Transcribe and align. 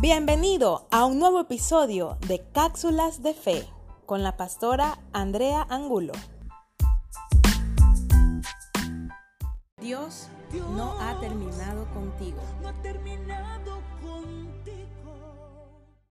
Bienvenido 0.00 0.88
a 0.90 1.04
un 1.04 1.18
nuevo 1.18 1.40
episodio 1.40 2.16
de 2.26 2.40
Cápsulas 2.54 3.22
de 3.22 3.34
Fe 3.34 3.68
con 4.06 4.22
la 4.22 4.38
pastora 4.38 4.98
Andrea 5.12 5.66
Angulo. 5.68 6.14
Dios 9.78 10.28
no 10.74 10.98
ha 10.98 11.20
terminado 11.20 11.86
contigo. 11.92 12.40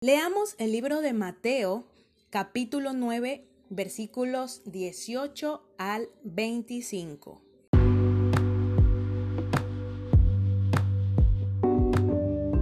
Leamos 0.02 0.54
el 0.58 0.72
libro 0.72 1.00
de 1.00 1.14
Mateo, 1.14 1.86
capítulo 2.28 2.92
9, 2.92 3.48
versículos 3.70 4.60
18 4.66 5.62
al 5.78 6.10
25. 6.24 7.47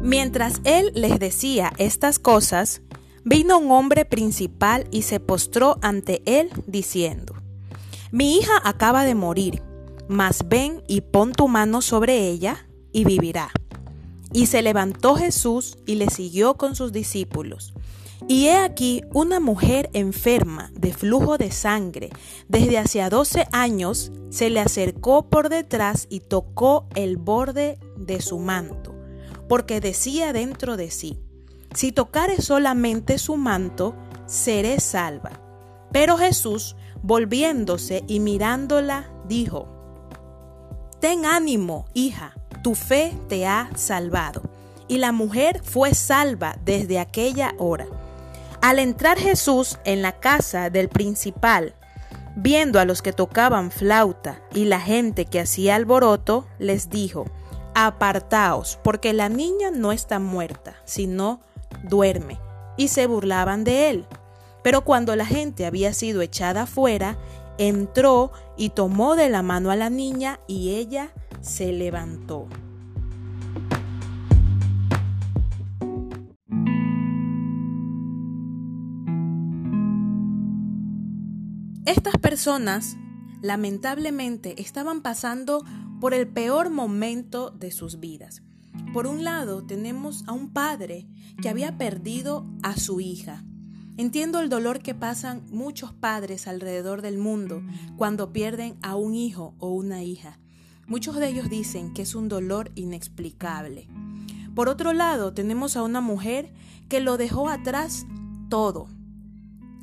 Mientras 0.06 0.60
él 0.62 0.92
les 0.94 1.18
decía 1.18 1.72
estas 1.78 2.20
cosas, 2.20 2.80
vino 3.24 3.58
un 3.58 3.72
hombre 3.72 4.04
principal 4.04 4.86
y 4.92 5.02
se 5.02 5.18
postró 5.18 5.78
ante 5.82 6.22
él, 6.26 6.48
diciendo, 6.68 7.34
Mi 8.12 8.36
hija 8.36 8.52
acaba 8.62 9.04
de 9.04 9.16
morir, 9.16 9.64
mas 10.06 10.44
ven 10.48 10.80
y 10.86 11.00
pon 11.00 11.32
tu 11.32 11.48
mano 11.48 11.82
sobre 11.82 12.28
ella 12.28 12.68
y 12.92 13.02
vivirá. 13.02 13.50
Y 14.32 14.46
se 14.46 14.62
levantó 14.62 15.16
Jesús 15.16 15.76
y 15.86 15.96
le 15.96 16.08
siguió 16.08 16.54
con 16.54 16.76
sus 16.76 16.92
discípulos. 16.92 17.74
Y 18.28 18.46
he 18.46 18.58
aquí 18.58 19.02
una 19.12 19.40
mujer 19.40 19.90
enferma 19.92 20.70
de 20.72 20.94
flujo 20.94 21.36
de 21.36 21.50
sangre 21.50 22.10
desde 22.46 22.78
hacía 22.78 23.10
doce 23.10 23.48
años 23.50 24.12
se 24.30 24.50
le 24.50 24.60
acercó 24.60 25.28
por 25.28 25.48
detrás 25.48 26.06
y 26.10 26.20
tocó 26.20 26.86
el 26.94 27.16
borde 27.16 27.80
de 27.96 28.20
su 28.20 28.38
manto 28.38 28.95
porque 29.48 29.80
decía 29.80 30.32
dentro 30.32 30.76
de 30.76 30.90
sí, 30.90 31.18
si 31.74 31.92
tocare 31.92 32.40
solamente 32.40 33.18
su 33.18 33.36
manto, 33.36 33.94
seré 34.26 34.80
salva. 34.80 35.40
Pero 35.92 36.16
Jesús, 36.16 36.76
volviéndose 37.02 38.02
y 38.06 38.20
mirándola, 38.20 39.10
dijo, 39.28 39.68
Ten 41.00 41.26
ánimo, 41.26 41.84
hija, 41.92 42.34
tu 42.62 42.74
fe 42.74 43.12
te 43.28 43.46
ha 43.46 43.70
salvado. 43.76 44.42
Y 44.88 44.98
la 44.98 45.12
mujer 45.12 45.60
fue 45.62 45.94
salva 45.94 46.56
desde 46.64 46.98
aquella 46.98 47.54
hora. 47.58 47.86
Al 48.62 48.78
entrar 48.78 49.18
Jesús 49.18 49.78
en 49.84 50.00
la 50.00 50.18
casa 50.18 50.70
del 50.70 50.88
principal, 50.88 51.74
viendo 52.36 52.80
a 52.80 52.84
los 52.84 53.02
que 53.02 53.12
tocaban 53.12 53.70
flauta 53.70 54.40
y 54.54 54.64
la 54.64 54.80
gente 54.80 55.26
que 55.26 55.40
hacía 55.40 55.74
alboroto, 55.74 56.46
les 56.58 56.88
dijo, 56.88 57.26
apartaos, 57.78 58.78
porque 58.82 59.12
la 59.12 59.28
niña 59.28 59.70
no 59.70 59.92
está 59.92 60.18
muerta, 60.18 60.76
sino 60.86 61.42
duerme. 61.82 62.40
Y 62.78 62.88
se 62.88 63.06
burlaban 63.06 63.64
de 63.64 63.90
él. 63.90 64.06
Pero 64.62 64.82
cuando 64.82 65.14
la 65.14 65.26
gente 65.26 65.66
había 65.66 65.92
sido 65.92 66.22
echada 66.22 66.62
afuera, 66.62 67.18
entró 67.58 68.32
y 68.56 68.70
tomó 68.70 69.14
de 69.14 69.28
la 69.28 69.42
mano 69.42 69.70
a 69.70 69.76
la 69.76 69.90
niña 69.90 70.40
y 70.46 70.76
ella 70.76 71.10
se 71.42 71.70
levantó. 71.70 72.48
Estas 81.84 82.16
personas 82.16 82.96
lamentablemente 83.42 84.60
estaban 84.60 85.02
pasando 85.02 85.64
por 86.00 86.14
el 86.14 86.28
peor 86.28 86.70
momento 86.70 87.50
de 87.50 87.70
sus 87.70 88.00
vidas. 88.00 88.42
Por 88.92 89.06
un 89.06 89.24
lado, 89.24 89.64
tenemos 89.64 90.24
a 90.26 90.32
un 90.32 90.52
padre 90.52 91.06
que 91.40 91.48
había 91.48 91.76
perdido 91.78 92.46
a 92.62 92.76
su 92.76 93.00
hija. 93.00 93.44
Entiendo 93.96 94.40
el 94.40 94.50
dolor 94.50 94.80
que 94.80 94.94
pasan 94.94 95.42
muchos 95.50 95.92
padres 95.92 96.46
alrededor 96.46 97.00
del 97.00 97.18
mundo 97.18 97.62
cuando 97.96 98.32
pierden 98.32 98.76
a 98.82 98.94
un 98.96 99.14
hijo 99.14 99.54
o 99.58 99.70
una 99.70 100.02
hija. 100.02 100.38
Muchos 100.86 101.16
de 101.16 101.28
ellos 101.28 101.48
dicen 101.48 101.94
que 101.94 102.02
es 102.02 102.14
un 102.14 102.28
dolor 102.28 102.70
inexplicable. 102.74 103.88
Por 104.54 104.68
otro 104.68 104.92
lado, 104.92 105.32
tenemos 105.32 105.76
a 105.76 105.82
una 105.82 106.00
mujer 106.00 106.52
que 106.88 107.00
lo 107.00 107.16
dejó 107.16 107.48
atrás 107.48 108.06
todo. 108.48 108.88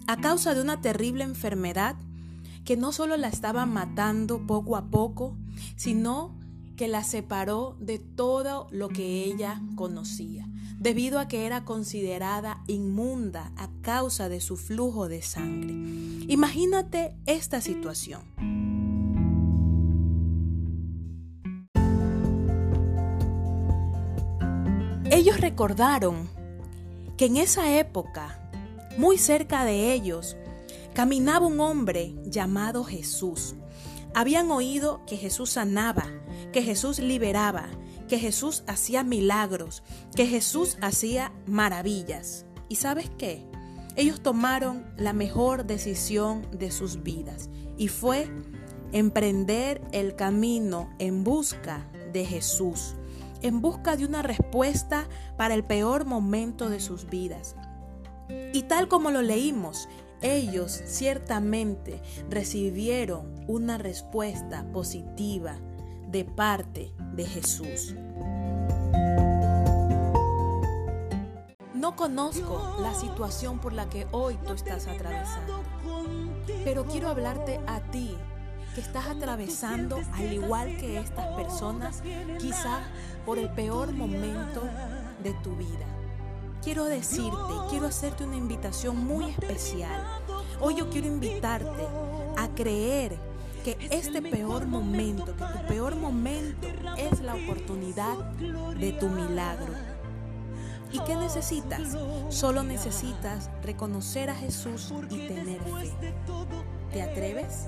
A 0.08 0.18
causa 0.18 0.54
de 0.54 0.62
una 0.62 0.82
terrible 0.82 1.24
enfermedad, 1.24 1.96
que 2.64 2.78
no 2.78 2.92
solo 2.92 3.18
la 3.18 3.28
estaba 3.28 3.66
matando 3.66 4.46
poco 4.48 4.76
a 4.76 4.90
poco, 4.90 5.38
sino 5.76 6.38
que 6.76 6.88
la 6.88 7.04
separó 7.04 7.78
de 7.80 8.00
todo 8.00 8.68
lo 8.72 8.90
que 8.90 9.24
ella 9.26 9.62
conocía, 9.76 10.48
debido 10.80 11.20
a 11.20 11.28
que 11.28 11.46
era 11.46 11.66
considerada 11.66 12.64
inmunda 12.68 13.52
a 13.58 13.70
causa 13.82 14.30
de 14.30 14.42
su 14.42 14.58
flujo 14.58 15.08
de 15.08 15.22
sangre. 15.22 15.74
Imagínate 16.28 17.16
esta 17.26 17.62
situación. 17.62 18.22
Ellos 25.12 25.40
recordaron 25.40 26.28
que 27.18 27.26
en 27.26 27.38
esa 27.38 27.78
época, 27.78 28.50
muy 28.98 29.20
cerca 29.20 29.64
de 29.64 29.94
ellos, 29.94 30.38
caminaba 30.94 31.48
un 31.48 31.60
hombre 31.60 32.16
llamado 32.26 32.84
Jesús. 32.84 33.56
Habían 34.14 34.52
oído 34.52 35.02
que 35.08 35.18
Jesús 35.18 35.52
sanaba, 35.52 36.06
que 36.52 36.62
Jesús 36.62 37.00
liberaba, 37.00 37.68
que 38.08 38.20
Jesús 38.20 38.64
hacía 38.68 39.04
milagros, 39.04 39.84
que 40.16 40.28
Jesús 40.28 40.78
hacía 40.82 41.34
maravillas. 41.48 42.46
¿Y 42.70 42.76
sabes 42.76 43.10
qué? 43.18 43.46
Ellos 43.96 44.22
tomaron 44.22 44.86
la 44.98 45.14
mejor 45.14 45.66
decisión 45.66 46.48
de 46.52 46.72
sus 46.72 47.04
vidas 47.04 47.50
y 47.78 47.88
fue 47.88 48.28
emprender 48.92 49.82
el 49.92 50.16
camino 50.16 50.94
en 51.00 51.24
busca 51.24 51.90
de 52.12 52.26
Jesús, 52.26 52.96
en 53.42 53.62
busca 53.62 53.96
de 53.96 54.06
una 54.06 54.22
respuesta 54.22 55.08
para 55.38 55.56
el 55.56 55.64
peor 55.64 56.06
momento 56.06 56.70
de 56.70 56.80
sus 56.80 57.10
vidas. 57.10 57.56
Y 58.54 58.64
tal 58.64 58.88
como 58.88 59.12
lo 59.12 59.22
leímos 59.22 59.90
ellos 60.24 60.82
ciertamente 60.86 62.02
recibieron 62.30 63.44
una 63.48 63.78
respuesta 63.78 64.66
positiva 64.72 65.58
de 66.08 66.26
parte 66.26 66.94
de 67.14 67.26
Jesús. 67.26 67.94
No 71.74 71.96
conozco 71.98 72.78
la 72.80 72.96
situación 72.96 73.60
por 73.60 73.74
la 73.74 73.90
que 73.90 74.08
hoy 74.12 74.38
tú 74.48 74.54
estás 74.54 74.88
atravesando, 74.88 75.62
pero 76.64 76.86
quiero 76.86 77.10
hablarte 77.10 77.60
a 77.68 77.82
ti 77.92 78.16
que 78.74 78.82
estás 78.82 79.08
atravesando, 79.08 80.00
al 80.14 80.34
igual 80.34 80.78
que 80.78 80.98
estas 80.98 81.28
personas, 81.36 82.02
quizá 82.40 82.80
por 83.26 83.38
el 83.38 83.50
peor 83.50 83.92
momento 83.92 84.64
de 85.22 85.34
tu 85.44 85.56
vida 85.56 85.86
quiero 86.64 86.86
decirte, 86.86 87.54
quiero 87.70 87.88
hacerte 87.88 88.24
una 88.24 88.38
invitación 88.38 89.06
muy 89.06 89.26
especial. 89.32 90.02
Hoy 90.62 90.76
yo 90.76 90.90
quiero 90.90 91.08
invitarte 91.08 91.88
a 92.38 92.48
creer 92.56 93.18
que 93.64 93.78
este 93.92 94.22
peor 94.22 94.66
momento, 94.66 95.26
que 95.26 95.34
tu 95.34 95.68
peor 95.68 95.96
momento 95.96 96.68
es 96.98 97.22
la 97.22 97.36
oportunidad 97.36 98.18
de 98.78 98.94
tu 98.94 99.10
milagro. 99.10 99.74
¿Y 100.92 101.00
qué 101.00 101.16
necesitas? 101.16 101.98
Solo 102.30 102.64
necesitas 102.64 103.50
reconocer 103.64 104.30
a 104.30 104.36
Jesús 104.36 104.94
y 105.10 105.28
tener 105.28 105.60
fe. 105.62 106.14
¿Te 106.92 107.02
atreves? 107.02 107.68